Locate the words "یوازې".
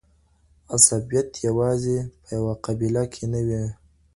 1.47-1.97